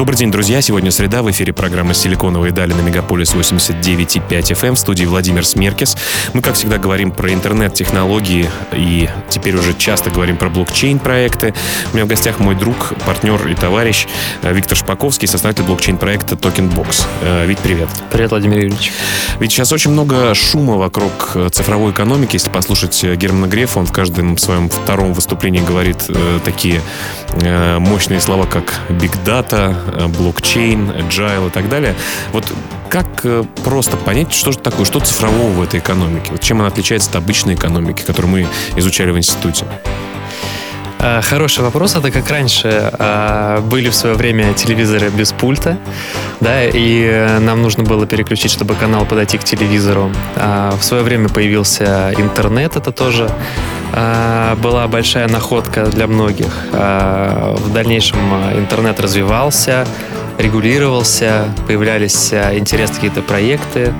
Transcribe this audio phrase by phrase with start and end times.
[0.00, 0.62] Добрый день, друзья.
[0.62, 1.22] Сегодня среда.
[1.22, 4.68] В эфире программа «Силиконовые дали» на Мегаполис 89,5 FM.
[4.68, 4.74] Эм.
[4.74, 5.94] В студии Владимир Смеркис.
[6.32, 11.52] Мы, как всегда, говорим про интернет-технологии и теперь уже часто говорим про блокчейн-проекты.
[11.92, 14.06] У меня в гостях мой друг, партнер и товарищ
[14.40, 17.06] э, Виктор Шпаковский, создатель блокчейн-проекта TokenBox.
[17.20, 17.90] Э, Вить, привет.
[18.10, 18.92] Привет, Владимир Юрьевич.
[19.40, 22.34] Ведь сейчас очень много шума вокруг э, цифровой экономики.
[22.36, 25.98] Если послушать Германа Грефа, он в каждом своем втором выступлении говорит
[26.44, 26.80] такие
[27.78, 31.94] мощные слова, как «big data», Э, блокчейн, agile и так далее.
[32.32, 32.52] Вот
[32.88, 36.30] как э, просто понять, что же такое, что цифрового в этой экономике?
[36.30, 39.66] Вот чем она отличается от обычной экономики, которую мы изучали в институте?
[41.02, 41.96] Э, хороший вопрос.
[41.96, 42.92] Это как раньше
[43.70, 45.78] были в свое время телевизоры без пульта,
[46.40, 50.10] да, и нам нужно было переключить, чтобы канал подойти к телевизору.
[50.36, 53.30] А в свое время появился интернет, это тоже
[54.62, 56.52] была большая находка для многих.
[56.70, 58.18] В дальнейшем
[58.56, 59.86] интернет развивался,
[60.40, 63.92] регулировался, появлялись интересные какие-то проекты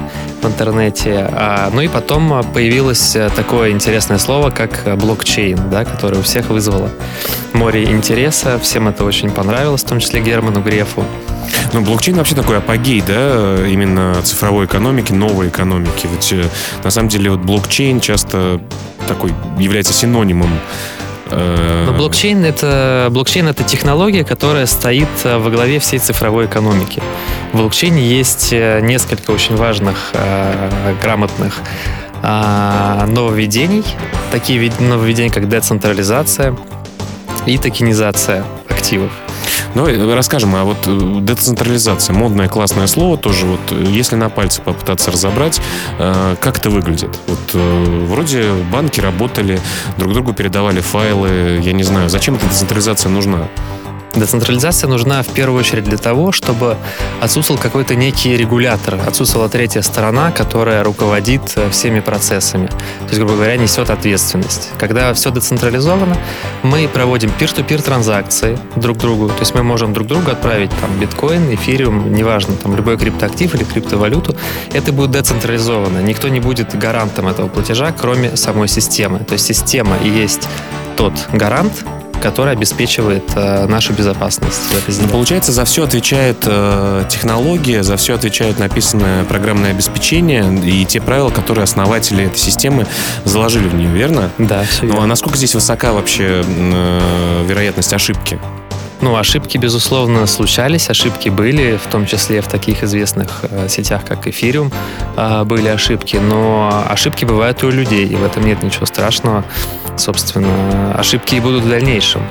[0.43, 1.31] в интернете.
[1.73, 6.91] Ну и потом появилось такое интересное слово, как блокчейн, да, которое у всех вызвало
[7.53, 8.59] море интереса.
[8.59, 11.05] Всем это очень понравилось, в том числе Герману Грефу.
[11.73, 16.09] Ну, блокчейн вообще такой апогей, да, именно цифровой экономики, новой экономики.
[16.11, 16.45] Ведь э,
[16.85, 18.61] на самом деле вот блокчейн часто
[19.09, 20.51] такой является синонимом
[21.31, 27.03] но блокчейн это, блокчейн это технология, которая стоит э, во главе всей цифровой экономики.
[27.53, 30.13] В блокчейне есть несколько очень важных,
[31.03, 31.61] грамотных
[32.23, 33.85] нововведений.
[34.31, 36.57] Такие нововведения, как децентрализация
[37.47, 39.11] и токенизация активов.
[39.75, 44.63] Давай расскажем, а вот э, децентрализация, модное классное слово тоже, вот э, если на пальце
[44.63, 45.61] попытаться разобрать,
[45.99, 47.17] э, как это выглядит?
[47.29, 49.61] Вот вроде банки работали,
[49.97, 53.49] друг другу передавали файлы, я не знаю, зачем эта децентрализация нужна?
[54.15, 56.77] Децентрализация нужна в первую очередь для того, чтобы
[57.21, 62.67] отсутствовал какой-то некий регулятор, отсутствовала третья сторона, которая руководит э, всеми процессами.
[62.67, 64.71] То есть, грубо говоря, несет ответственность.
[64.79, 66.17] Когда все децентрализовано,
[66.63, 69.29] мы проводим peer-to-peer транзакции друг другу.
[69.29, 73.63] То есть мы можем друг другу отправить там биткоин, эфириум, неважно, там любой криптоактив или
[73.63, 74.35] криптовалюту.
[74.73, 76.01] Это будет децентрализовано.
[76.01, 79.21] Никто не будет гарантом этого платежа, кроме самой системы.
[79.21, 80.49] То есть система и есть
[80.97, 81.85] тот гарант,
[82.21, 84.61] который обеспечивает э, нашу безопасность.
[85.01, 91.01] Ну, получается, за все отвечает э, технология, за все отвечает написанное программное обеспечение и те
[91.01, 92.87] правила, которые основатели этой системы
[93.25, 94.31] заложили в нее, верно?
[94.39, 98.39] Да, все Ну, а насколько здесь высока вообще э, вероятность ошибки?
[99.03, 104.27] Ну, ошибки, безусловно, случались, ошибки были, в том числе в таких известных э, сетях, как
[104.27, 104.71] Эфириум,
[105.17, 109.45] э, были ошибки, но ошибки бывают и у людей, и в этом нет ничего страшного.
[109.97, 112.23] Собственно, ошибки и будут в дальнейшем.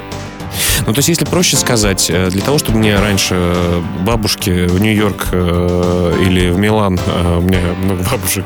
[0.85, 4.79] Ну, то есть, если проще сказать, э, для того, чтобы мне раньше э, бабушки в
[4.81, 6.99] Нью-Йорк э, или в Милан,
[7.37, 8.45] у меня много бабушек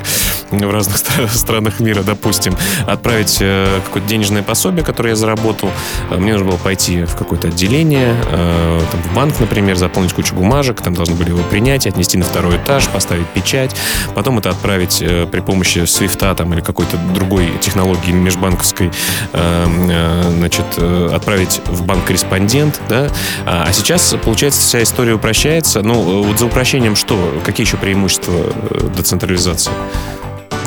[0.51, 0.97] в разных
[1.33, 2.55] странах мира, допустим,
[2.85, 3.39] отправить
[3.85, 5.71] какое-то денежное пособие, которое я заработал,
[6.11, 10.93] мне нужно было пойти в какое-то отделение, там, в банк, например, заполнить кучу бумажек, там
[10.93, 13.75] должны были его принять, отнести на второй этаж, поставить печать,
[14.13, 14.99] потом это отправить
[15.31, 18.91] при помощи свифта там, или какой-то другой технологии межбанковской,
[19.31, 23.09] значит, отправить в банк корреспондент, да,
[23.45, 25.81] а, а сейчас, получается, вся история упрощается.
[25.81, 27.41] Ну, вот за упрощением что?
[27.45, 29.71] Какие еще преимущества э, децентрализации?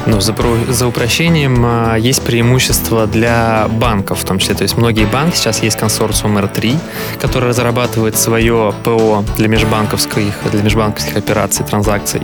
[0.07, 0.35] Ну, за,
[0.69, 4.55] за упрощением а, есть преимущество для банков в том числе.
[4.55, 6.77] То есть многие банки, сейчас есть консорциум R3,
[7.21, 12.23] который разрабатывает свое ПО для межбанковских, для межбанковских операций, транзакций.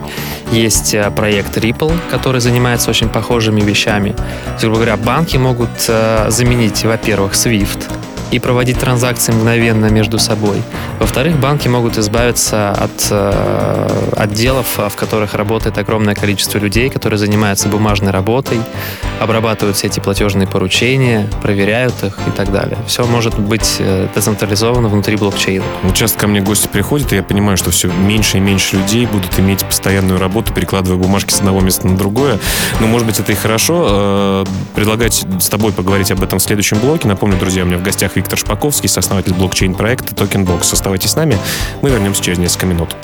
[0.52, 4.10] Есть а, проект Ripple, который занимается очень похожими вещами.
[4.10, 7.82] То есть, грубо говоря, банки могут а, заменить, во-первых, SWIFT,
[8.32, 10.62] и проводить транзакции мгновенно между собой.
[10.98, 17.68] Во-вторых, банки могут избавиться от э, отделов, в которых работает огромное количество людей, которые занимаются
[17.68, 18.58] бумажной работой,
[19.20, 22.78] обрабатывают все эти платежные поручения, проверяют их и так далее.
[22.86, 25.64] Все может быть э, децентрализовано внутри блокчейна.
[25.82, 29.04] Вот часто ко мне гости приходят, и я понимаю, что все меньше и меньше людей
[29.06, 32.38] будут иметь постоянную работу, перекладывая бумажки с одного места на другое.
[32.80, 33.86] Но, может быть, это и хорошо.
[33.88, 34.44] Э,
[34.74, 37.06] предлагать с тобой поговорить об этом в следующем блоке.
[37.06, 40.72] Напомню, друзья, у меня в гостях Шпаковский, сооснователь блокчейн-проекта TokenBox.
[40.72, 41.36] Оставайтесь с нами,
[41.80, 42.96] мы вернемся через несколько минут.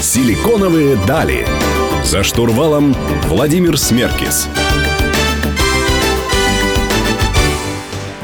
[0.00, 1.46] Силиконовые дали.
[2.04, 2.94] За штурвалом
[3.26, 4.48] Владимир Смеркис.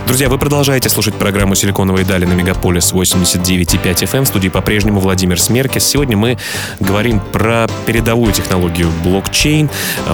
[0.07, 4.25] Друзья, вы продолжаете слушать программу «Силиконовые дали» на Мегаполис 89,5 FM.
[4.25, 5.87] В студии по-прежнему Владимир Смеркис.
[5.87, 6.37] Сегодня мы
[6.79, 9.71] говорим про передовую технологию блокчейн,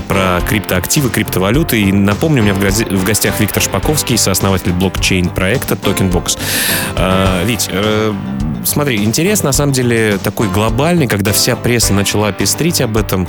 [0.07, 1.83] про криптоактивы, криптовалюты.
[1.83, 6.39] И напомню, у меня в гостях Виктор Шпаковский, сооснователь блокчейн-проекта TokenBox.
[6.95, 8.15] А, Вить, э,
[8.65, 13.27] смотри, интерес на самом деле такой глобальный, когда вся пресса начала пестрить об этом,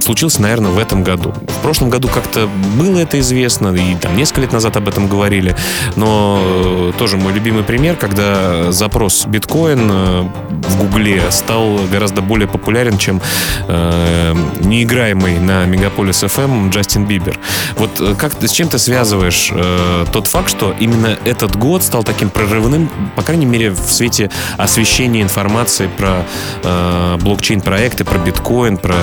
[0.00, 1.32] случился, наверное, в этом году.
[1.32, 5.54] В прошлом году как-то было это известно, и там несколько лет назад об этом говорили,
[5.96, 12.48] но э, тоже мой любимый пример, когда запрос биткоин э, в Гугле стал гораздо более
[12.48, 13.20] популярен, чем
[13.68, 17.38] э, неиграемый на Мегаполис FM Джастин Бибер.
[17.76, 22.04] Вот э, как с чем ты связываешь э, тот факт, что именно этот год стал
[22.04, 24.15] таким прорывным, по крайней мере, в свете
[24.56, 26.24] освещения информации про
[26.62, 28.94] э, блокчейн-проекты, про биткоин, про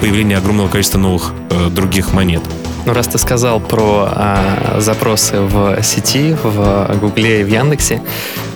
[0.00, 2.42] появление огромного количества новых э, других монет?
[2.86, 8.00] Ну, раз ты сказал про а, запросы в сети, в Гугле и в Яндексе,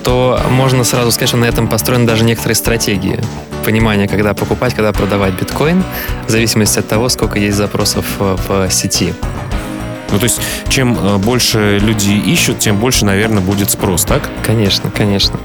[0.04, 3.19] то можно сразу сказать, что на этом построены даже некоторые стратегии.
[3.64, 5.82] Понимание, когда покупать, когда продавать биткоин,
[6.28, 9.14] в зависимости от того, сколько есть запросов в, в сети.
[10.12, 14.28] Ну, то есть, чем э, больше люди ищут, тем больше, наверное, будет спрос, так?
[14.44, 15.38] Конечно, конечно.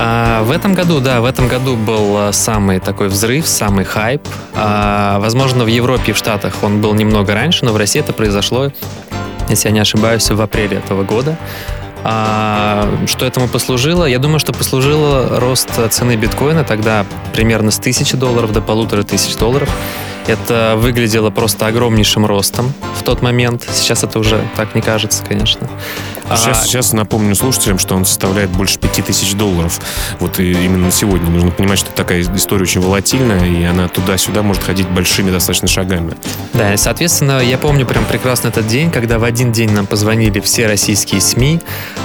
[0.00, 4.22] А в этом году, да, в этом году был а, самый такой взрыв, самый хайп.
[4.54, 8.12] А, возможно, в Европе и в Штатах он был немного раньше, но в России это
[8.12, 8.70] произошло,
[9.48, 11.36] если я не ошибаюсь, в апреле этого года.
[12.04, 14.04] А, что этому послужило?
[14.04, 19.36] Я думаю, что послужило рост цены биткоина тогда примерно с тысячи долларов до полутора тысяч
[19.36, 19.68] долларов.
[20.28, 23.66] Это выглядело просто огромнейшим ростом в тот момент.
[23.72, 25.70] Сейчас это уже так не кажется, конечно.
[26.36, 26.66] Сейчас, а...
[26.66, 29.80] сейчас напомню слушателям, что он составляет больше 5000 долларов.
[30.20, 31.30] Вот и именно на сегодня.
[31.30, 36.14] Нужно понимать, что такая история очень волатильная, и она туда-сюда может ходить большими достаточно шагами.
[36.54, 40.40] Да, и, соответственно, я помню прям прекрасно этот день, когда в один день нам позвонили
[40.40, 41.60] все российские СМИ,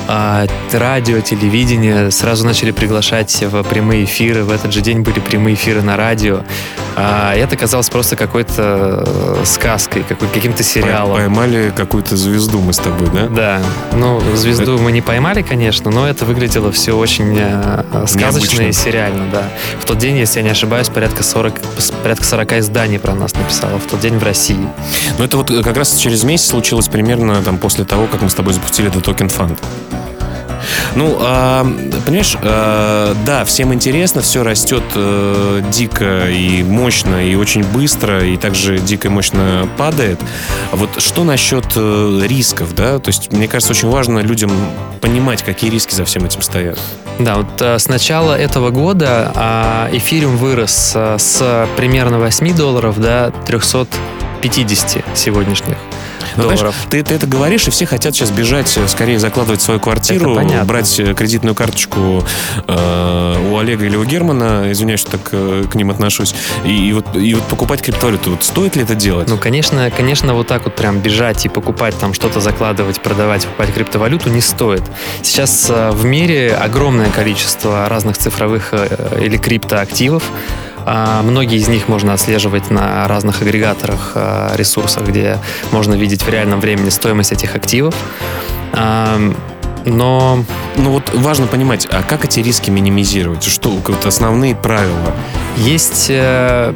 [0.07, 4.43] а, радио, телевидение, сразу начали приглашать в прямые эфиры.
[4.43, 6.41] В этот же день были прямые эфиры на радио.
[6.95, 11.15] А, это казалось просто сказкой, э, сказкой, каким-то сериалом.
[11.15, 13.27] Поймали какую-то звезду мы с тобой, да?
[13.27, 13.61] Да.
[13.93, 14.83] Ну, звезду это...
[14.83, 18.61] мы не поймали, конечно, но это выглядело все очень э, сказочно Необычно.
[18.63, 19.43] и сериально, да.
[19.79, 21.53] В тот день, если я не ошибаюсь, порядка 40,
[22.01, 24.67] порядка 40 изданий про нас написало в тот день в России.
[25.17, 28.33] Ну, это вот как раз через месяц случилось примерно там после того, как мы с
[28.33, 29.57] тобой запустили The Token Fund.
[30.95, 31.63] Ну, а,
[32.05, 38.37] понимаешь, а, да, всем интересно, все растет а, дико и мощно, и очень быстро, и
[38.37, 40.19] также дико и мощно падает.
[40.71, 42.99] Вот что насчет а, рисков, да?
[42.99, 44.51] То есть, мне кажется, очень важно людям
[45.01, 46.79] понимать, какие риски за всем этим стоят.
[47.19, 52.99] Да, вот а, с начала этого года а, эфириум вырос а, с примерно 8 долларов
[52.99, 55.77] до 350 сегодняшних.
[56.35, 56.75] Ну, долларов.
[56.89, 60.99] Ты, ты это говоришь, и все хотят сейчас бежать, э, скорее закладывать свою квартиру, брать
[60.99, 62.23] э, кредитную карточку
[62.67, 66.93] э, у Олега или у Германа, извиняюсь, что так э, к ним отношусь, и, и,
[66.93, 68.31] вот, и вот покупать криптовалюту.
[68.31, 69.29] Вот стоит ли это делать?
[69.29, 73.73] Ну, конечно, конечно, вот так вот прям бежать и покупать там что-то, закладывать, продавать, покупать
[73.73, 74.83] криптовалюту не стоит.
[75.21, 80.23] Сейчас э, в мире огромное количество разных цифровых э, или криптоактивов,
[80.85, 85.37] многие из них можно отслеживать на разных агрегаторах, а, ресурсах, где
[85.71, 87.95] можно видеть в реальном времени стоимость этих активов.
[89.85, 90.45] Но...
[90.75, 93.43] Ну вот важно понимать, а как эти риски минимизировать?
[93.43, 95.13] Что вот основные правила?
[95.57, 96.73] Есть э,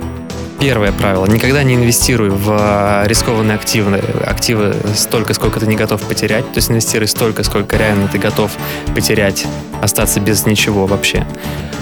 [0.59, 1.27] Первое правило.
[1.27, 6.45] Никогда не инвестируй в э, рискованные активы, активы столько, сколько ты не готов потерять.
[6.51, 8.51] То есть инвестируй столько, сколько реально ты готов
[8.95, 9.45] потерять,
[9.81, 11.27] остаться без ничего вообще.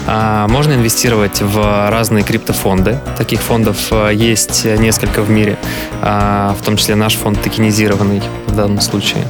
[0.06, 3.00] А, можно инвестировать в разные криптофонды.
[3.16, 5.56] Таких фондов э, есть несколько в мире,
[6.02, 9.26] а, в том числе наш фонд токенизированный в данном случае.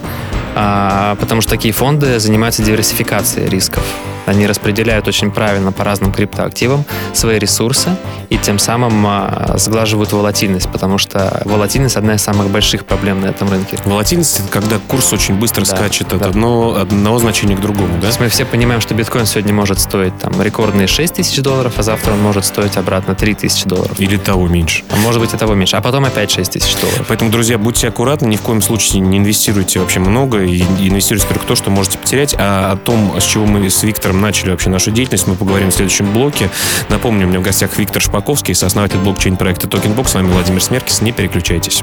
[0.57, 3.85] А, потому что такие фонды занимаются диверсификацией рисков.
[4.27, 7.97] Они распределяют очень правильно по разным криптоактивам свои ресурсы
[8.29, 13.27] и тем самым а, сглаживают волатильность, потому что волатильность одна из самых больших проблем на
[13.27, 13.79] этом рынке.
[13.85, 16.29] Волатильность это когда курс очень быстро да, скачет от да.
[16.29, 18.03] одного, одного значения к другому, да?
[18.03, 21.75] То есть мы все понимаем, что биткоин сегодня может стоить там рекордные 6 тысяч долларов,
[21.77, 23.99] а завтра он может стоить обратно 3 тысячи долларов.
[23.99, 24.85] Или того меньше.
[24.91, 27.07] А может быть и того меньше, а потом опять 6 тысяч долларов.
[27.09, 31.47] Поэтому, друзья, будьте аккуратны, ни в коем случае не инвестируйте вообще много и инвестируйте только
[31.47, 34.91] то, что можете потерять, а о том, с чего мы с Виктором начали вообще нашу
[34.91, 36.51] деятельность, мы поговорим в следующем блоке.
[36.89, 40.09] Напомню, у меня в гостях Виктор Шпаковский, сооснователь блокчейн-проекта TokenBox.
[40.09, 41.01] С вами Владимир Смеркис.
[41.03, 41.83] Не переключайтесь.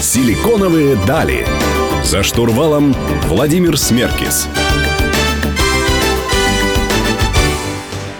[0.00, 1.46] Силиконовые дали.
[2.02, 2.94] За штурвалом
[3.26, 4.48] Владимир Смеркис.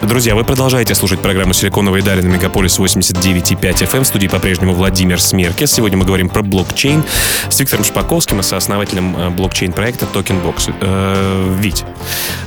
[0.09, 3.97] Друзья, вы продолжаете слушать программу «Силиконовые дали» на Мегаполис 89,5 FM.
[3.99, 4.05] Эм.
[4.05, 5.71] В студии по-прежнему Владимир Смеркес.
[5.71, 7.05] Сегодня мы говорим про блокчейн
[7.50, 10.75] с Виктором Шпаковским и сооснователем э, блокчейн-проекта TokenBox.
[10.81, 11.85] Э, Вить,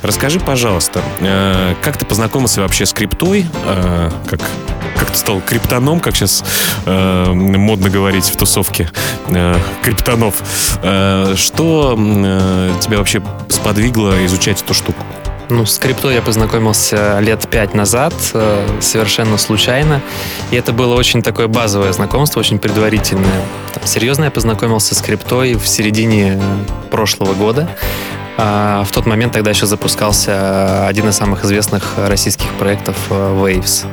[0.02, 3.46] расскажи, пожалуйста, э, как ты познакомился вообще с криптой?
[4.28, 4.40] Как,
[4.98, 6.44] как ты стал криптоном, как сейчас
[6.88, 8.90] модно говорить в тусовке
[9.84, 10.42] криптонов.
[11.36, 11.94] Что
[12.82, 15.06] тебя вообще сподвигло изучать эту штуку?
[15.52, 20.02] Ну, с криптой я познакомился лет пять назад, э, совершенно случайно.
[20.50, 23.42] И это было очень такое базовое знакомство, очень предварительное.
[23.74, 26.42] Там, серьезно я познакомился с криптой в середине
[26.90, 27.68] прошлого года.
[28.44, 33.86] А в тот момент тогда еще запускался один из самых известных российских проектов э, Waves.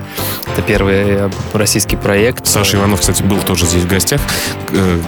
[0.50, 2.46] Это первый российский проект.
[2.46, 4.22] Саша Иванов, кстати, был тоже здесь в гостях.
[4.70, 5.00] Э,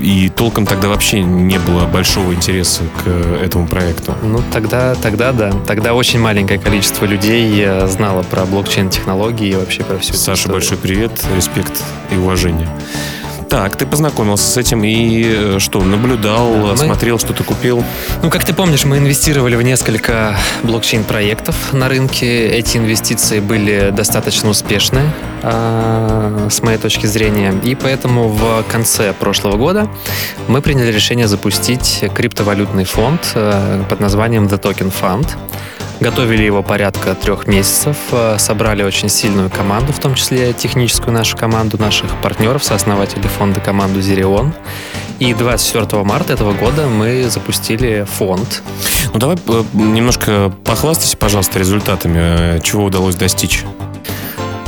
[0.00, 3.08] и толком тогда вообще не было большого интереса к
[3.44, 4.14] этому проекту.
[4.22, 5.52] Ну, тогда, тогда да.
[5.66, 10.78] Тогда очень маленькое количество людей э, знало про блокчейн-технологии и вообще про все Саша, большой
[10.78, 12.68] привет, респект и уважение.
[13.48, 16.76] Так, ты познакомился с этим и э, что, наблюдал, да, мы...
[16.76, 17.84] смотрел, что ты купил?
[18.22, 22.48] Ну, как ты помнишь, мы инвестировали в несколько блокчейн-проектов на рынке.
[22.48, 25.02] Эти инвестиции были достаточно успешны,
[25.42, 27.54] э, с моей точки зрения.
[27.62, 29.88] И поэтому в конце прошлого года
[30.48, 35.28] мы приняли решение запустить криптовалютный фонд э, под названием The Token Fund.
[36.00, 41.36] Готовили его порядка трех месяцев, э, собрали очень сильную команду, в том числе техническую нашу
[41.36, 44.52] команду, наших партнеров, сооснователей фонда команду Зирион.
[45.18, 48.62] И 24 марта этого года мы запустили фонд.
[49.14, 53.64] Ну давай э, немножко похвастайся, пожалуйста, результатами, чего удалось достичь.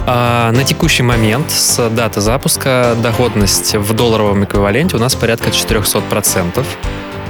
[0.06, 6.64] А, на текущий момент с даты запуска доходность в долларовом эквиваленте у нас порядка 400%.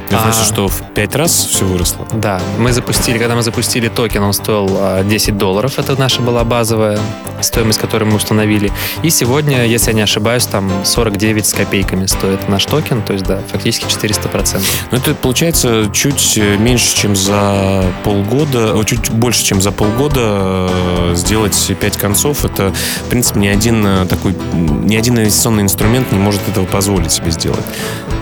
[0.09, 2.07] Это значит, а, что в 5 раз все выросло?
[2.13, 2.41] Да.
[2.59, 5.79] Мы запустили, когда мы запустили токен, он стоил 10 а, долларов.
[5.79, 6.99] Это наша была базовая
[7.43, 8.73] стоимость, которую мы установили.
[9.03, 13.03] И сегодня, если я не ошибаюсь, там 49 с копейками стоит наш токен.
[13.03, 14.61] То есть, да, фактически 400%.
[14.91, 21.73] Ну, это получается чуть меньше, чем за полгода, чуть больше, чем за полгода э, сделать
[21.79, 22.45] 5 концов.
[22.45, 22.73] Это,
[23.05, 27.31] в принципе, ни один э, такой, ни один инвестиционный инструмент не может этого позволить себе
[27.31, 27.65] сделать.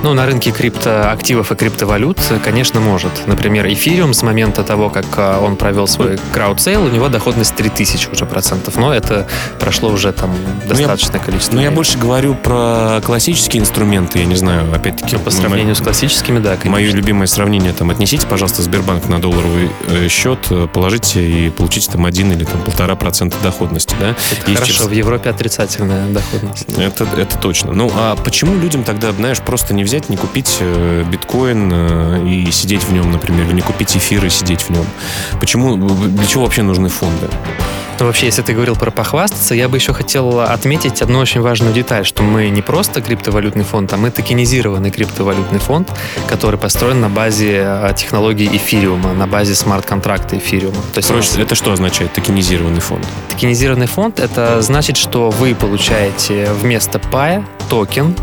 [0.02, 3.12] Ну, на рынке криптоактивов и криптовалют криптовалют, конечно, может.
[3.26, 8.08] Например, эфириум с момента того, как а, он провел свой краудсейл, у него доходность 3000
[8.12, 8.76] уже процентов.
[8.76, 9.26] Но это
[9.58, 10.34] прошло уже там
[10.66, 11.56] достаточное ну, количество.
[11.56, 15.16] Но я больше говорю про классические инструменты, я не знаю, опять-таки.
[15.16, 16.70] Ну, по сравнению с классическими, да, конечно.
[16.70, 21.90] Мое любимое сравнение, там, отнесите, пожалуйста, Сбербанк на долларовый э, счет, э, положите и получите
[21.92, 24.10] там один или там полтора процента доходности, да?
[24.32, 26.66] Это Есть хорошо, в Европе отрицательная доходность.
[26.78, 27.72] Это, это точно.
[27.72, 32.50] Ну, а почему людям тогда, знаешь, просто не взять, не купить э, биткоин, Э, и
[32.50, 34.84] сидеть в нем, например, или не купить эфир и сидеть в нем?
[35.40, 37.28] Почему, для чего вообще нужны фонды?
[37.98, 41.72] Ну, вообще, если ты говорил про похвастаться, я бы еще хотел отметить одну очень важную
[41.72, 45.90] деталь, что мы не просто криптовалютный фонд, а мы токенизированный криптовалютный фонд,
[46.28, 50.76] который построен на базе э, технологии эфириума, на базе смарт-контракта эфириума.
[50.92, 51.38] То есть Проще, нас...
[51.38, 53.06] это что означает, токенизированный фонд?
[53.30, 58.14] Токенизированный фонд— это значит, что вы получаете вместо пая токен,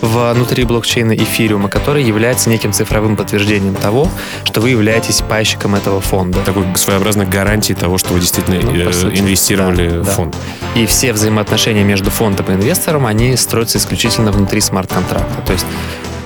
[0.00, 4.08] внутри блокчейна эфириума, который является неким цифровым подтверждением того,
[4.44, 6.38] что вы являетесь пайщиком этого фонда.
[6.40, 10.36] Такой своеобразной гарантией того, что вы действительно ну, э, сути, инвестировали да, в фонд.
[10.74, 10.80] Да.
[10.80, 15.42] И все взаимоотношения между фондом и инвестором, они строятся исключительно внутри смарт-контракта.
[15.46, 15.66] То есть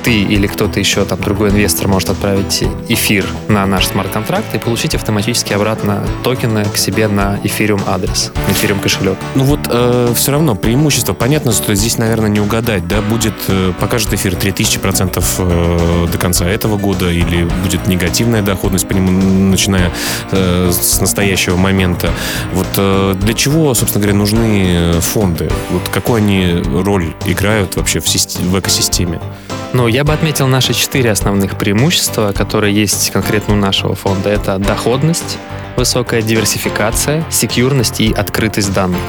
[0.03, 4.95] ты или кто-то еще, там, другой инвестор может отправить эфир на наш смарт-контракт и получить
[4.95, 9.19] автоматически обратно токены к себе на эфириум адрес, эфириум кошелек.
[9.35, 13.73] Ну вот э, все равно преимущество, понятно, что здесь, наверное, не угадать, да, будет, э,
[13.79, 19.11] покажет эфир 3000% э, до конца этого года или будет негативная доходность по нему,
[19.51, 19.93] начиная
[20.33, 22.11] э, с настоящего момента.
[22.53, 25.51] Вот э, для чего, собственно говоря, нужны фонды?
[25.71, 29.21] Вот какую они роль играют вообще в, в экосистеме?
[29.73, 34.29] Ну, я бы отметил наши четыре основных преимущества, которые есть конкретно у нашего фонда.
[34.29, 35.39] Это доходность,
[35.77, 39.01] высокая диверсификация, секьюрность и открытость данных.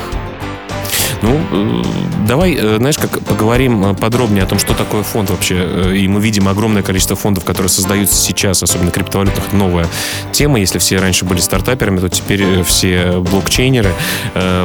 [1.22, 1.84] Ну, э,
[2.28, 5.96] давай, э, знаешь, как поговорим э, подробнее о том, что такое фонд вообще.
[5.96, 9.88] И мы видим огромное количество фондов, которые создаются сейчас, особенно криптовалютных, новая
[10.32, 10.60] тема.
[10.60, 13.94] Если все раньше были стартаперами, то теперь все блокчейнеры.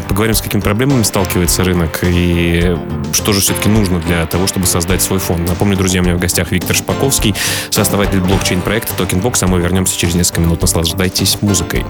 [0.08, 2.76] Поговорим, с какими проблемами сталкивается рынок и
[3.12, 5.48] что же все-таки нужно для того, чтобы создать свой фонд.
[5.48, 7.34] Напомню, друзья, у меня в гостях Виктор Шпаковский,
[7.70, 10.62] сооснователь блокчейн-проекта Tokenbox, а мы вернемся через несколько минут.
[10.62, 11.84] Наслаждайтесь музыкой.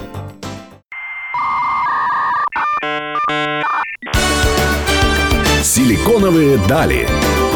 [5.86, 7.08] Силиконовые дали.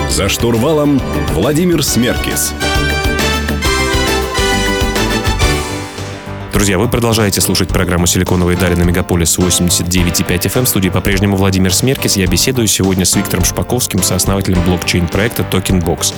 [0.09, 2.55] За штурвалом Владимир Смеркис.
[6.53, 10.65] Друзья, вы продолжаете слушать программу «Силиконовые дали» на Мегаполис 89.5 FM.
[10.65, 12.17] В студии по-прежнему Владимир Смеркис.
[12.17, 16.15] Я беседую сегодня с Виктором Шпаковским, сооснователем блокчейн-проекта TokenBox.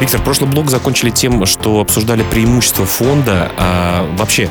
[0.00, 3.50] Виктор, прошлый блок закончили тем, что обсуждали преимущества фонда.
[3.56, 4.50] А вообще,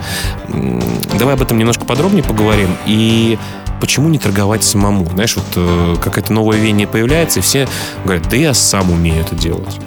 [1.19, 2.75] давай об этом немножко подробнее поговорим.
[2.87, 3.37] И
[3.83, 5.03] почему не торговать самому?
[5.09, 7.67] Знаешь, вот э, какая-то новая веяние появляется, и все
[8.05, 9.77] говорят, да я сам умею это делать.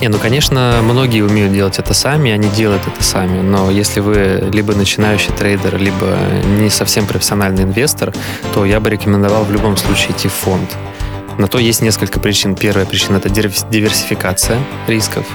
[0.00, 4.48] Не, ну, конечно, многие умеют делать это сами, они делают это сами, но если вы
[4.50, 6.16] либо начинающий трейдер, либо
[6.58, 8.14] не совсем профессиональный инвестор,
[8.54, 10.74] то я бы рекомендовал в любом случае идти в фонд.
[11.36, 12.54] На то есть несколько причин.
[12.54, 15.26] Первая причина– это диверсификация рисков.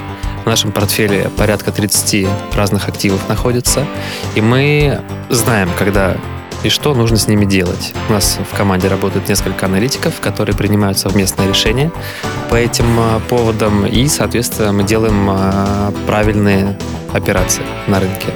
[0.44, 3.86] В нашем портфеле порядка 30 разных активов находится,
[4.34, 6.16] и мы знаем, когда
[6.64, 7.94] и что нужно с ними делать.
[8.08, 11.92] У нас в команде работают несколько аналитиков, которые принимают совместные решения
[12.50, 16.78] по этим а, поводам, и, соответственно, мы делаем а, правильные
[17.12, 18.28] операции на рынке.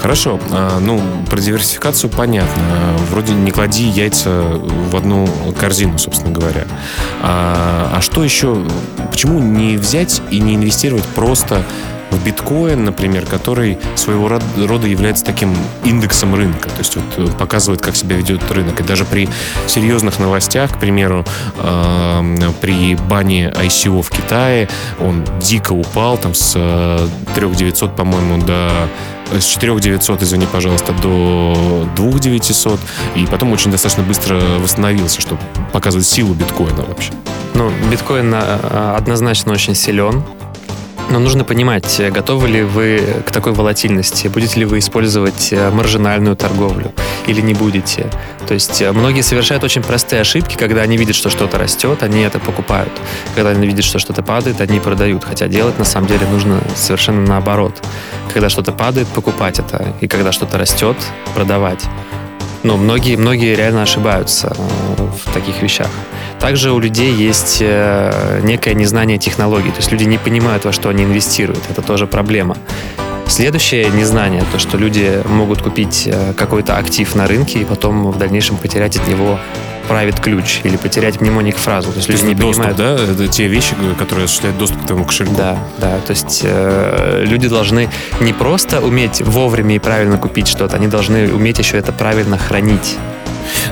[0.00, 0.40] Хорошо.
[0.50, 2.62] А, ну, про диверсификацию понятно.
[3.10, 6.64] Вроде не клади яйца в одну корзину, собственно говоря.
[7.20, 8.64] А, а что еще?
[9.10, 11.64] Почему не взять и не инвестировать просто
[12.10, 17.80] в биткоин, например, который своего рода является таким индексом рынка, то есть вот э, показывает,
[17.80, 18.80] как себя ведет рынок.
[18.80, 19.28] И даже при
[19.66, 21.24] серьезных новостях, к примеру,
[21.56, 26.52] э, при бане ICO в Китае, он дико упал, там с
[27.34, 28.88] 3900, э, по-моему, до
[29.38, 32.80] с 4900, извини, пожалуйста, до 2900,
[33.14, 35.38] и потом очень достаточно быстро восстановился, что
[35.72, 37.12] показывает силу биткоина вообще.
[37.54, 40.24] Ну, биткоин э, однозначно очень силен.
[41.10, 46.36] Но нужно понимать, готовы ли вы к такой волатильности, будете ли вы использовать э, маржинальную
[46.36, 46.92] торговлю
[47.26, 48.06] или не будете.
[48.46, 52.20] То есть э, многие совершают очень простые ошибки, когда они видят, что что-то растет, они
[52.20, 52.92] это покупают.
[53.34, 55.24] Когда они видят, что что-то падает, они продают.
[55.24, 57.74] Хотя делать на самом деле нужно совершенно наоборот.
[58.32, 59.92] Когда что-то падает, покупать это.
[60.00, 60.96] И когда что-то растет,
[61.34, 61.84] продавать.
[62.62, 65.90] Но многие, многие реально ошибаются э, в таких вещах.
[66.40, 70.88] Также у людей есть э, некое незнание технологий, то есть люди не понимают, во что
[70.88, 71.62] они инвестируют.
[71.68, 72.56] Это тоже проблема.
[73.26, 78.18] Следующее незнание, то, что люди могут купить э, какой-то актив на рынке и потом в
[78.18, 79.38] дальнейшем потерять от него
[79.86, 81.90] правит ключ или потерять мнемоник фразу.
[81.90, 82.76] То есть люди не доступ, понимают.
[82.76, 83.12] да?
[83.12, 85.34] Это те вещи, которые осуществляют доступ к твоему кошельку.
[85.36, 85.98] Да, да.
[86.06, 91.32] То есть э, люди должны не просто уметь вовремя и правильно купить что-то, они должны
[91.32, 92.98] уметь еще это правильно хранить.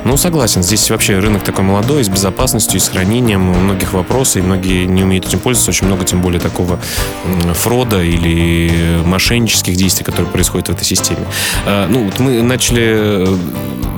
[0.05, 0.63] Ну, согласен.
[0.63, 3.41] Здесь вообще рынок такой молодой, с безопасностью и с хранением.
[3.41, 5.71] Многих вопросы, и многие не умеют этим пользоваться.
[5.71, 6.79] Очень много, тем более, такого
[7.55, 11.27] fraud а или мошеннических действий, которые происходят в этой системе.
[11.67, 13.37] А, ну, вот мы начали э,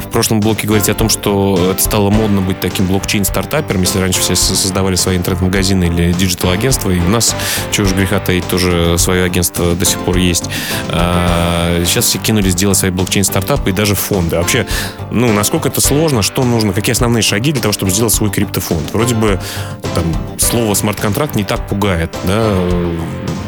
[0.00, 4.20] в прошлом блоке говорить о том, что это стало модно быть таким блокчейн-стартапером, если раньше
[4.20, 7.34] все создавали свои интернет-магазины или digital-агентства, и у нас,
[7.70, 10.44] чего уж греха таить, тоже свое агентство до сих пор есть.
[10.88, 14.36] А, сейчас все кинулись делать свои блокчейн-стартапы и даже фонды.
[14.36, 14.66] Вообще,
[15.10, 18.92] ну, насколько это сложно, что нужно, какие основные шаги для того, чтобы сделать свой криптофонд?
[18.92, 19.40] Вроде бы
[19.94, 20.04] там,
[20.38, 22.54] слово смарт-контракт не так пугает, да,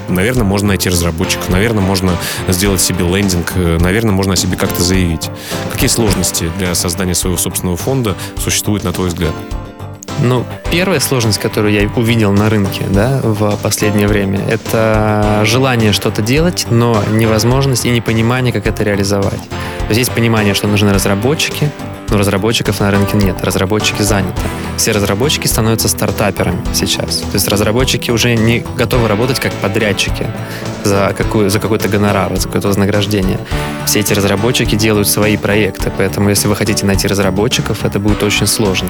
[0.09, 2.13] наверное, можно найти разработчиков, наверное, можно
[2.49, 5.31] сделать себе лендинг, наверное, можно о себе как-то заявить.
[5.73, 9.33] Какие сложности для создания своего собственного фонда существуют, на твой взгляд?
[10.21, 16.23] Ну, первая сложность, которую я увидел на рынке да, в последнее время, это желание что-то
[16.23, 19.41] делать, но невозможность и непонимание, как это реализовать.
[19.91, 21.71] Есть понимание, что нужны разработчики,
[22.13, 24.41] но разработчиков на рынке нет, разработчики заняты.
[24.77, 27.19] Все разработчики становятся стартаперами сейчас.
[27.21, 30.27] То есть разработчики уже не готовы работать как подрядчики
[30.85, 33.39] за, какую, за какой-то гонорар, за какое-то вознаграждение.
[33.87, 38.47] Все эти разработчики делают свои проекты, поэтому если вы хотите найти разработчиков, это будет очень
[38.47, 38.89] сложно.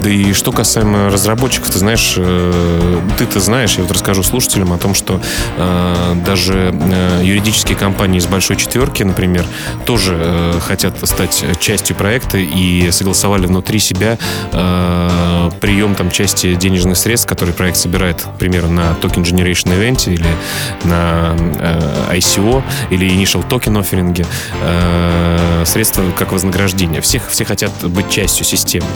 [0.00, 4.78] Да и что касаемо разработчиков, ты знаешь, э, ты-то знаешь, я вот расскажу слушателям о
[4.78, 5.20] том, что
[5.58, 9.44] э, даже э, юридические компании из большой четверки, например,
[9.84, 14.18] тоже э, хотят стать частью проекта и согласовали внутри себя
[14.52, 20.12] э, прием там части денежных средств, которые проект собирает, к примеру, на Token Generation Event
[20.12, 20.28] или
[20.84, 24.26] на э, ICO или Initial Token Offering,
[24.62, 27.00] э, средства как вознаграждение.
[27.00, 28.86] Всех, все хотят быть частью системы.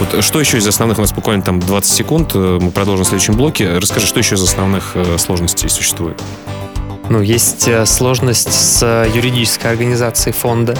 [0.00, 3.08] Вот что еще из основных, у нас буквально там 20 секунд, э, мы продолжим в
[3.08, 3.78] следующем блоке.
[3.78, 6.20] Расскажи, что еще из основных э, сложностей существует?
[7.08, 10.76] Ну, есть э, сложность с юридической организацией фонда.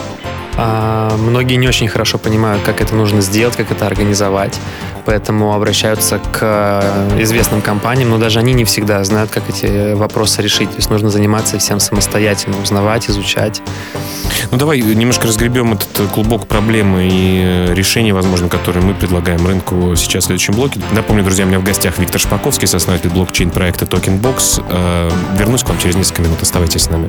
[0.61, 4.59] А, многие не очень хорошо понимают, как это нужно сделать, как это организовать,
[5.05, 10.43] поэтому обращаются к э, известным компаниям, но даже они не всегда знают, как эти вопросы
[10.43, 10.69] решить.
[10.71, 13.63] То есть нужно заниматься всем самостоятельно, узнавать, изучать.
[14.51, 19.95] Ну давай немножко разгребем этот клубок проблемы и э, решений, возможно, которые мы предлагаем рынку
[19.95, 20.81] сейчас в следующем блоке.
[20.91, 24.65] Напомню, друзья, у меня в гостях Виктор Шпаковский, сооснователь блокчейн проекта TokenBox.
[24.69, 26.43] Э, вернусь к вам через несколько минут.
[26.43, 27.09] Оставайтесь с нами.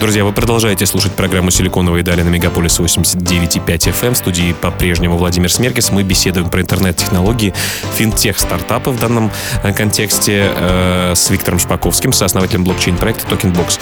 [0.00, 4.14] Друзья, вы продолжаете слушать программу «Силиконовые дали» на Мегаполис 89,5 FM.
[4.14, 5.90] В студии по-прежнему Владимир Смеркис.
[5.90, 7.52] Мы беседуем про интернет-технологии,
[7.96, 9.30] финтех-стартапы в данном
[9.62, 13.78] э, контексте э, с Виктором Шпаковским, сооснователем блокчейн-проекта TokenBox.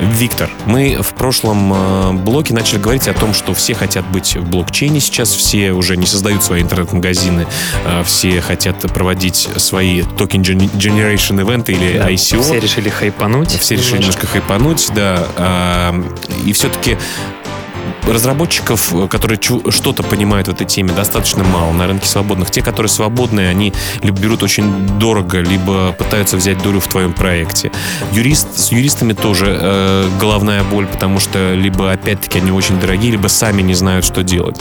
[0.00, 4.50] Виктор, мы в прошлом э, блоке начали говорить о том, что все хотят быть в
[4.50, 7.46] блокчейне сейчас, все уже не создают свои интернет-магазины,
[7.84, 12.42] э, все хотят проводить свои токен generation ивенты или да, ICO.
[12.42, 13.50] Все решили хайпануть.
[13.60, 15.28] Все решили немножко хайпануть, да
[16.44, 16.96] и все-таки
[18.06, 19.38] разработчиков, которые
[19.70, 22.50] что-то понимают в этой теме, достаточно мало на рынке свободных.
[22.50, 27.70] Те, которые свободные, они либо берут очень дорого, либо пытаются взять долю в твоем проекте.
[28.12, 33.28] Юрист, с юристами тоже э, головная боль, потому что либо, опять-таки, они очень дорогие, либо
[33.28, 34.58] сами не знают, что делать.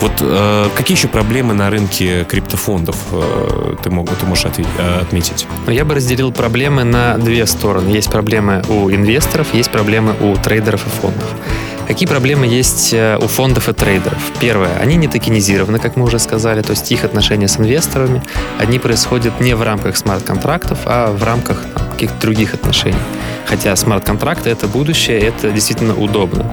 [0.00, 5.00] Вот э, какие еще проблемы на рынке криптофондов э, ты, мог, ты можешь ответь, э,
[5.00, 5.46] отметить?
[5.66, 7.88] Ну, я бы разделил проблемы на две стороны.
[7.90, 11.28] Есть проблемы у инвесторов, есть проблемы у трейдеров и фондов.
[11.88, 14.18] Какие проблемы есть э, у фондов и трейдеров?
[14.40, 18.22] Первое, они не токенизированы, как мы уже сказали, то есть их отношения с инвесторами,
[18.58, 22.96] они происходят не в рамках смарт-контрактов, а в рамках каких-то других отношений.
[23.46, 26.52] Хотя смарт-контракты— это будущее, это действительно удобно.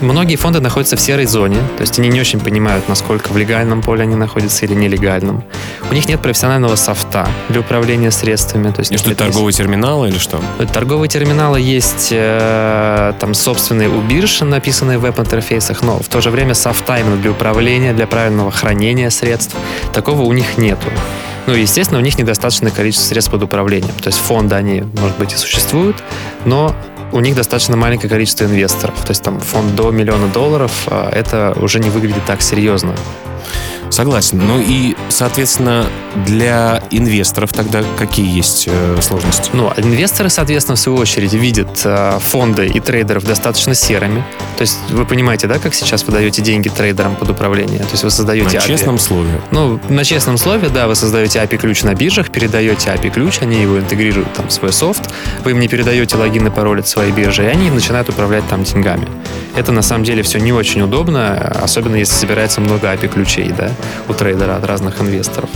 [0.00, 3.82] Многие фонды находятся в серой зоне, то есть они не очень понимают, насколько в легальном
[3.82, 5.44] поле они находятся или нелегальном.
[5.90, 8.70] У них нет профессионального софта для управления средствами.
[8.70, 10.40] То есть и что, торговые терминалы или что?
[10.72, 16.30] Торговые терминалы есть э, там собственные у бирж, написанные в веб-интерфейсах, но в то же
[16.30, 19.56] время софта именно для управления, для правильного хранения средств,
[19.92, 20.88] такого у них нету.
[21.46, 23.94] Ну, естественно, у них недостаточное количество средств под управлением.
[24.02, 25.96] То есть фонды, они, может быть, и существуют,
[26.44, 26.76] но
[27.12, 29.00] у них достаточно маленькое количество инвесторов.
[29.04, 32.94] То есть там фонд до миллиона долларов, а это уже не выглядит так серьезно.
[33.90, 34.38] Согласен.
[34.46, 35.86] Ну и, соответственно,
[36.26, 39.50] для инвесторов тогда какие есть э, сложности?
[39.52, 44.24] Ну, инвесторы, соответственно, в свою очередь видят э, фонды и трейдеров достаточно серыми.
[44.56, 47.78] То есть вы понимаете, да, как сейчас вы даете деньги трейдерам под управление?
[47.80, 48.66] То есть вы создаете На API.
[48.66, 49.40] честном слове.
[49.50, 54.32] Ну, на честном слове, да, вы создаете API-ключ на биржах, передаете API-ключ, они его интегрируют
[54.34, 55.10] там в свой софт,
[55.44, 58.64] вы им не передаете логин и пароль от своей биржи, и они начинают управлять там
[58.64, 59.06] деньгами.
[59.56, 63.70] Это на самом деле все не очень удобно, особенно если собирается много API-ключей, да
[64.08, 65.50] у трейдера от разных инвесторов.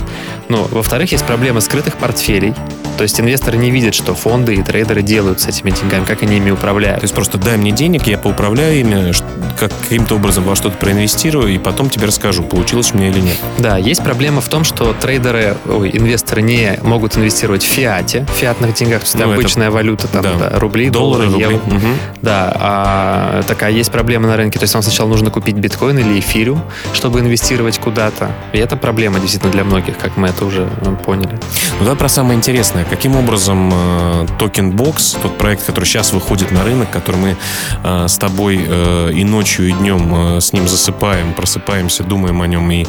[0.49, 2.53] Но, во-вторых, есть проблема скрытых портфелей.
[2.97, 6.37] То есть инвесторы не видят, что фонды и трейдеры делают с этими деньгами, как они
[6.37, 6.99] ими управляют.
[6.99, 9.11] То есть просто дай мне денег, я поуправляю ими,
[9.59, 13.37] как каким-то образом во что-то проинвестирую, и потом тебе расскажу, получилось у меня или нет.
[13.57, 18.37] Да, есть проблема в том, что трейдеры, ой, инвесторы не могут инвестировать в фиате, в
[18.37, 19.75] фиатных деньгах, то есть ну, обычная это...
[19.75, 20.33] валюта, там, да.
[20.35, 21.55] Да, рубли, доллары, доллары, евро.
[21.55, 21.87] Угу.
[22.21, 26.19] Да, а такая есть проблема на рынке, то есть вам сначала нужно купить биткоин или
[26.19, 26.61] эфириум,
[26.93, 28.31] чтобы инвестировать куда-то.
[28.51, 30.67] И это проблема действительно для многих, как мы это уже
[31.05, 31.39] поняли.
[31.79, 32.85] Ну да, про самое интересное.
[32.85, 34.73] Каким образом э, Token
[35.21, 37.37] тот проект, который сейчас выходит на рынок, который мы
[37.83, 42.47] э, с тобой э, и ночью, и днем э, с ним засыпаем, просыпаемся, думаем о
[42.47, 42.85] нем и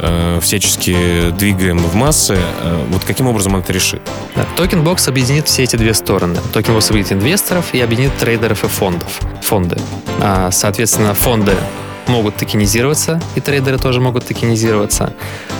[0.00, 4.02] э, всячески двигаем в массы, э, вот каким образом он это решит?
[4.34, 6.38] Да, Token объединит все эти две стороны.
[6.52, 9.20] Token Box объединит инвесторов и объединит трейдеров и фондов.
[9.42, 9.78] Фонды.
[10.20, 11.54] А, соответственно, фонды
[12.06, 15.12] могут токенизироваться, и трейдеры тоже могут токенизироваться.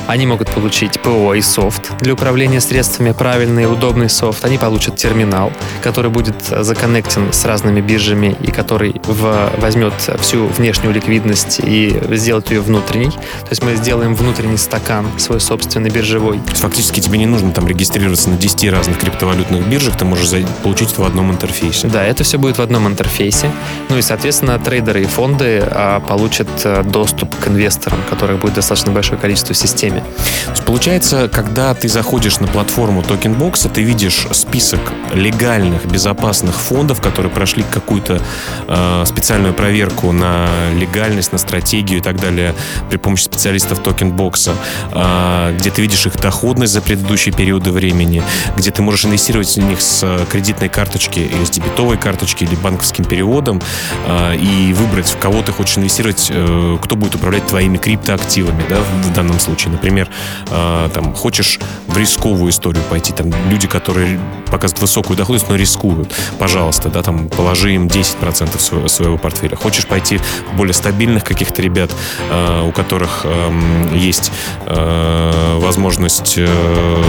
[0.09, 4.42] Они могут получить ПО и софт для управления средствами, правильный и удобный софт.
[4.42, 10.94] Они получат терминал, который будет законнектен с разными биржами и который в, возьмет всю внешнюю
[10.94, 13.11] ликвидность и сделает ее внутренней.
[13.11, 16.40] То есть мы сделаем внутренний стакан свой собственный биржевой.
[16.55, 20.31] Фактически тебе не нужно там регистрироваться на 10 разных криптовалютных биржах, ты можешь
[20.62, 21.87] получить это в одном интерфейсе.
[21.88, 23.51] Да, это все будет в одном интерфейсе.
[23.90, 28.90] Ну и, соответственно, трейдеры и фонды а, получат а, доступ к инвесторам, которых будет достаточно
[28.90, 30.18] большое количество в системе деньгами.
[30.44, 34.80] То есть получается, когда ты заходишь на платформу TokenBox, ты видишь список
[35.12, 38.22] легальных, безопасных фондов, которые прошли какую-то
[38.66, 42.54] э, специальную проверку на легальность, на стратегию и так далее
[42.88, 44.54] при помощи специалистов TokenBox,
[44.92, 48.22] э, где ты видишь их доходность за предыдущие периоды времени,
[48.56, 53.04] где ты можешь инвестировать в них с кредитной карточки или с дебетовой карточки или банковским
[53.04, 53.61] переводом
[54.06, 58.78] э, и выбрать, в кого ты хочешь инвестировать, э, кто будет управлять твоими криптоактивами, да,
[59.02, 60.09] в данном случае, например например,
[60.51, 66.14] э, там, хочешь в рисковую историю пойти, там, люди, которые показывают высокую доходность, но рискуют,
[66.38, 69.57] пожалуйста, да, там, положи им 10% своего, своего портфеля.
[69.57, 71.90] Хочешь пойти в более стабильных каких-то ребят,
[72.31, 74.31] э, у которых э, есть
[74.66, 77.03] э, возможность э,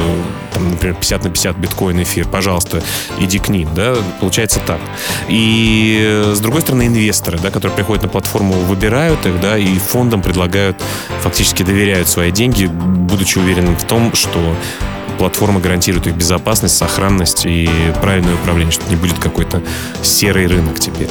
[0.54, 2.82] там, например, 50 на 50 биткоин, эфир, пожалуйста,
[3.20, 4.80] иди к ним, да, получается так.
[5.28, 9.78] И э, с другой стороны, инвесторы, да, которые приходят на платформу, выбирают их, да, и
[9.78, 10.82] фондам предлагают,
[11.22, 14.56] фактически доверяют свои деньги, будучи уверенным в том, что
[15.18, 17.70] платформа гарантирует их безопасность, сохранность и
[18.02, 19.62] правильное управление, что не будет какой-то
[20.02, 21.10] серый рынок теперь.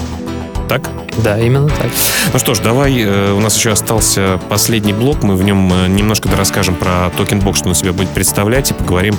[0.68, 0.90] Так?
[1.24, 1.87] Да, именно так.
[2.33, 5.88] Ну что ж, давай, э, у нас еще остался последний блок, мы в нем э,
[5.88, 9.16] немножко расскажем про Tokenbox, что он себя будет представлять, и поговорим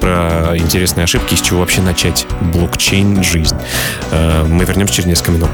[0.00, 3.56] про интересные ошибки, с чего вообще начать блокчейн жизнь.
[4.10, 5.50] Э, мы вернемся через несколько минут.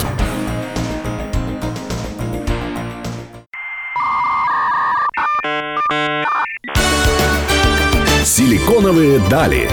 [8.24, 9.70] Силиконовые дали.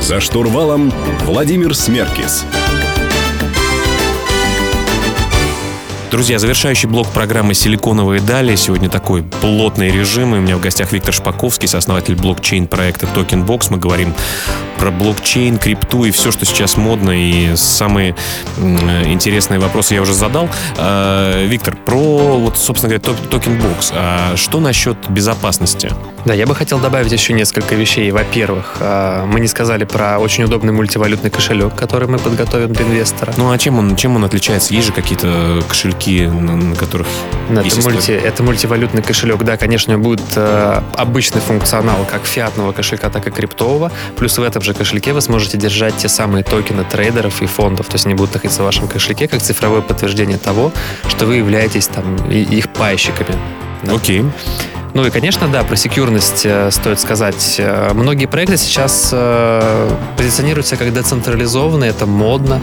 [0.00, 0.90] За штурвалом
[1.26, 2.44] Владимир Смеркис.
[6.10, 8.56] Друзья, завершающий блок программы «Силиконовые дали».
[8.56, 10.34] Сегодня такой плотный режим.
[10.34, 13.68] И у меня в гостях Виктор Шпаковский, сооснователь блокчейн-проекта TokenBox.
[13.70, 14.12] Мы говорим
[14.80, 17.10] про блокчейн, крипту и все, что сейчас модно.
[17.10, 18.16] И самые
[18.58, 20.48] интересные вопросы я уже задал.
[20.78, 23.92] А, Виктор, про, вот, собственно говоря, TokenBox.
[23.94, 25.92] А что насчет безопасности?
[26.24, 28.10] Да, я бы хотел добавить еще несколько вещей.
[28.10, 33.34] Во-первых, а, мы не сказали про очень удобный мультивалютный кошелек, который мы подготовим для инвестора.
[33.36, 34.72] Ну а чем он, чем он отличается?
[34.72, 37.06] Есть же какие-то кошельки на которых
[37.50, 39.42] да, это, мульти, это мультивалютный кошелек.
[39.42, 43.92] Да, конечно, будет э, обычный функционал как фиатного кошелька, так и криптового.
[44.16, 47.86] Плюс в этом же кошельке вы сможете держать те самые токены трейдеров и фондов.
[47.86, 50.72] То есть они будут находиться в вашем кошельке как цифровое подтверждение того,
[51.08, 53.36] что вы являетесь там их пайщиками.
[53.82, 53.94] Да?
[53.94, 54.24] Окей.
[54.92, 57.56] Ну и, конечно, да, про секьюрность э, стоит сказать.
[57.58, 62.60] Э, многие проекты сейчас э, позиционируются как децентрализованные, это модно.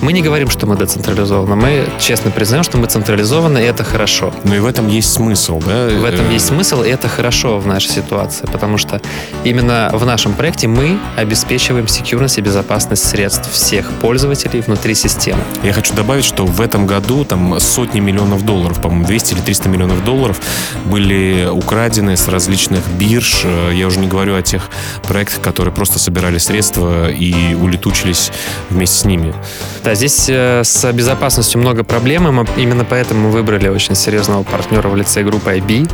[0.00, 1.56] Мы не говорим, что мы децентрализованы.
[1.56, 4.32] Мы честно признаем, что мы централизованы, и это хорошо.
[4.44, 5.88] Но и в этом есть смысл, да?
[5.88, 9.00] В этом есть смысл, и это хорошо в нашей ситуации, потому что
[9.44, 15.42] именно в нашем проекте мы обеспечиваем секьюрность и безопасность средств всех пользователей внутри системы.
[15.62, 19.68] Я хочу добавить, что в этом году там сотни миллионов долларов, по-моему, 200 или 300
[19.68, 20.40] миллионов долларов
[20.86, 23.42] были украдены с различных бирж.
[23.44, 24.70] Э, я уже не говорю о тех
[25.02, 28.30] проектах, которые просто собирали средства и улетучились
[28.70, 29.34] вместе с ними.
[29.82, 34.88] Да, здесь э, с безопасностью много проблем, и именно поэтому мы выбрали очень серьезного партнера
[34.88, 35.90] в лице группы IB.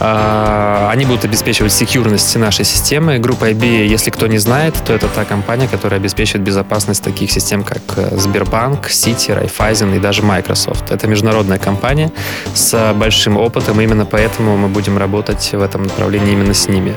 [0.00, 3.18] А, они будут обеспечивать секьюрность нашей системы.
[3.18, 7.64] Группа IB, если кто не знает, то это та компания, которая обеспечивает безопасность таких систем,
[7.64, 10.90] как э, Сбербанк, Сити, Райфайзен и даже Microsoft.
[10.90, 12.12] Это международная компания
[12.54, 16.94] с большим опытом, именно поэтому мы будем работать в этом направлении именно с ними.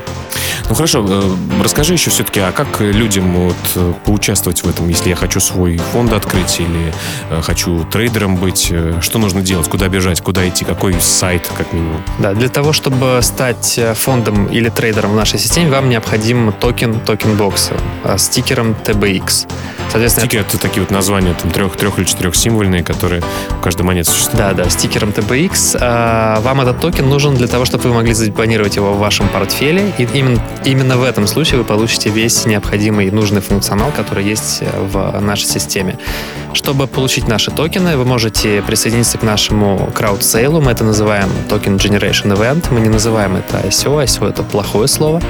[0.68, 5.08] Ну хорошо, э, расскажи еще все-таки, а как людям вот э, поучаствовать в этом, если
[5.08, 6.92] я хочу свой фонд открыть или
[7.42, 12.00] хочу трейдером быть, что нужно делать, куда бежать, куда идти, какой сайт, как минимум?
[12.18, 16.52] Да, для того, чтобы чтобы стать э, фондом или трейдером в нашей системе, вам необходим
[16.52, 17.74] токен Tokenbox а
[18.04, 19.46] э, с стикером TBX.
[19.90, 23.82] Соответственно, Стикеры это такие вот названия, там трех, трех или четырех символьные, которые в каждой
[23.82, 24.38] монете существуют.
[24.38, 25.76] Да, да, стикером TBX.
[25.80, 29.92] А, вам этот токен нужен для того, чтобы вы могли задепонировать его в вашем портфеле.
[29.98, 34.58] И именно, именно в этом случае вы получите весь необходимый и нужный функционал, который есть
[34.62, 35.98] э, в нашей системе.
[36.54, 40.60] Чтобы получить наши токены, вы можете присоединиться к нашему краудсейлу.
[40.60, 42.66] Мы это называем Token Generation Event.
[42.70, 44.04] Мы не называем это ICO.
[44.04, 45.22] ICO— это плохое слово.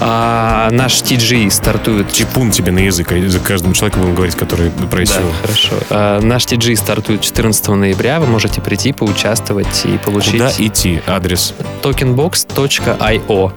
[0.00, 2.12] А, наш TGE стартует...
[2.12, 5.20] Типун тебе на язык, а за каждому человеку будем говорить, который про ICO.
[5.20, 5.74] Да, хорошо.
[5.90, 8.20] А, наш TGE стартует 14 ноября.
[8.20, 10.32] Вы можете прийти, поучаствовать и получить...
[10.32, 11.00] Куда идти?
[11.06, 11.54] Адрес?
[11.82, 13.52] tokenbox.io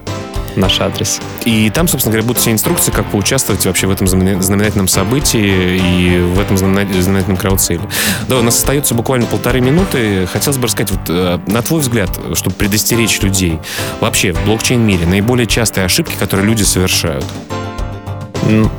[0.59, 1.19] наш адрес.
[1.45, 6.19] И там, собственно говоря, будут все инструкции, как поучаствовать вообще в этом знаменательном событии и
[6.21, 7.81] в этом знаменательном краудсейле.
[8.27, 10.27] Да, у нас остается буквально полторы минуты.
[10.31, 13.59] Хотелось бы рассказать, вот, э, на твой взгляд, чтобы предостеречь людей,
[13.99, 17.25] вообще в блокчейн-мире наиболее частые ошибки, которые люди совершают?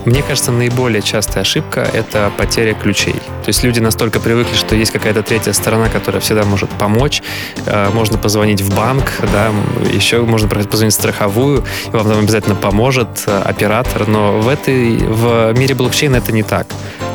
[0.05, 3.15] Мне кажется, наиболее частая ошибка— это потеря ключей.
[3.15, 7.23] То есть люди настолько привыкли, что есть какая-то третья сторона, которая всегда может помочь.
[7.67, 9.51] Э, можно позвонить в банк, да,
[9.93, 14.07] еще можно позвонить в страховую, и вам там обязательно поможет э, оператор.
[14.09, 16.67] Но в, этой, в мире блокчейна это не так.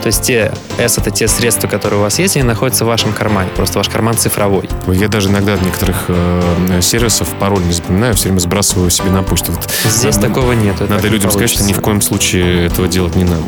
[0.05, 3.11] То есть те S— это те средства, которые у вас есть, они находятся в вашем
[3.11, 3.49] кармане.
[3.55, 4.69] Просто ваш карман цифровой.
[4.87, 9.23] Я даже иногда от некоторых э, сервисов пароль не запоминаю, все время сбрасываю себе на
[9.23, 9.51] почту.
[9.51, 10.79] Вот, Здесь надо, такого нет.
[10.87, 13.43] Надо людям сказать, что ни в коем случае этого делать не надо.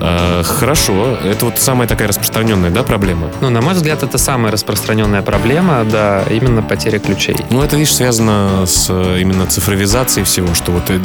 [0.00, 1.16] Э, хорошо.
[1.24, 3.30] Это вот самая такая распространенная, да, проблема?
[3.40, 7.36] Ну, на мой взгляд, это самая распространенная проблема, да, именно потеря ключей.
[7.50, 10.98] Ну, это, видишь, связано с э, именно цифровизацией всего, что вот э,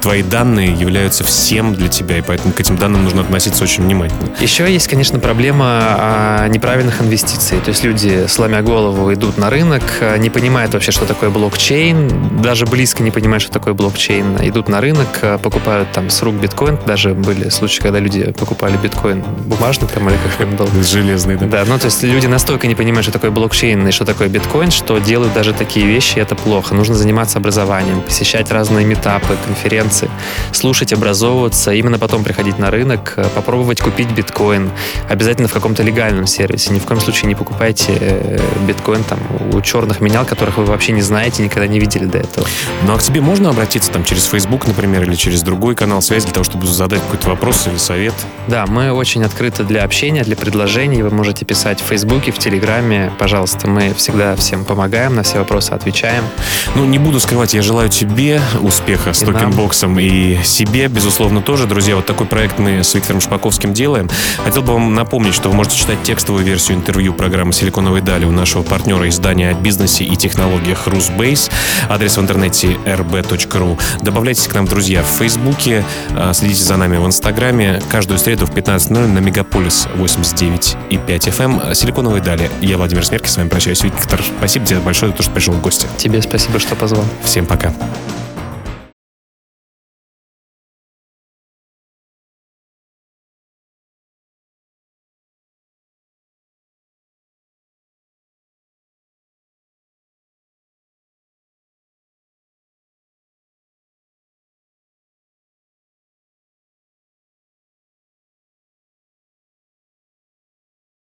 [0.00, 4.30] твои данные являются всем для тебя, и поэтому к этим данным нужно относиться очень внимательно.
[4.40, 7.60] Еще есть, конечно, проблема а, неправильных инвестиций.
[7.60, 12.42] То есть люди, сломя голову, идут на рынок, а, не понимают вообще, что такое блокчейн,
[12.42, 14.38] даже близко не понимают, что такое блокчейн.
[14.42, 16.59] Идут на рынок, а, покупают там с рук биткоин.
[16.86, 20.68] Даже были случаи, когда люди покупали биткоин бумажный там или как он был.
[20.82, 21.46] Железный, да.
[21.46, 24.70] Да, ну то есть люди настолько не понимают, что такое блокчейн и что такое биткоин,
[24.70, 26.74] что делают даже такие вещи, это плохо.
[26.74, 30.10] Нужно заниматься образованием, посещать разные метапы, конференции,
[30.52, 34.70] слушать, образовываться, именно потом приходить на рынок, э, попробовать купить биткоин.
[35.08, 36.72] Обязательно в каком-то легальном сервисе.
[36.72, 39.18] Ни в коем случае не покупайте э, биткоин там
[39.52, 42.46] у черных менял, которых вы вообще не знаете, никогда не видели до этого.
[42.86, 46.26] Ну а к тебе можно обратиться там через Facebook, например, или через другой канал связи
[46.26, 48.14] для того, чтобы задать какой-то вопрос или совет?
[48.48, 51.02] Да, мы очень открыты для общения, для предложений.
[51.04, 53.12] Вы можете писать в Фейсбуке, в Телеграме.
[53.18, 56.24] Пожалуйста, мы всегда всем помогаем, на все вопросы отвечаем.
[56.74, 59.34] Ну, не буду скрывать, я желаю тебе успеха с И нам.
[59.34, 61.66] токенбоксом и себе, безусловно, тоже.
[61.66, 64.10] Друзья, вот такой проект мы с Виктором Шпаковским делаем.
[64.44, 68.32] Хотел бы вам напомнить, что вы можете читать текстовую версию интервью программы «Силиконовые дали» у
[68.32, 71.50] нашего партнера издания о бизнесе и технологиях Rusbase.
[71.88, 73.78] Адрес в интернете rb.ru.
[74.02, 75.84] Добавляйтесь к нам, друзья, в Фейсбуке,
[76.34, 77.80] следите за нами в Инстаграме.
[77.90, 81.74] Каждую среду в 15.00 на Мегаполис 89 и 5 FM.
[81.74, 82.50] «Силиконовые дали».
[82.60, 83.82] Я Владимир Смерки, с вами прощаюсь.
[83.82, 85.86] Виктор, спасибо тебе большое за то, что пришел в гости.
[85.96, 87.04] Тебе спасибо, что позвал.
[87.24, 87.72] Всем пока.